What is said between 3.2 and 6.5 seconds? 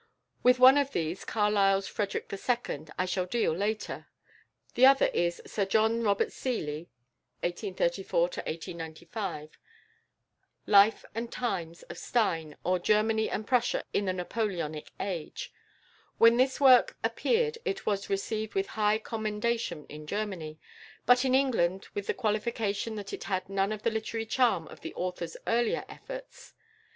deal later; the other is =Sir John Robert